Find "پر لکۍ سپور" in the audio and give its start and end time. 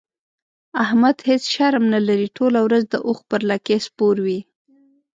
3.29-4.15